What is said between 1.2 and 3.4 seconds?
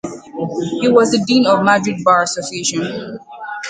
Dean of Madrid Bar Association.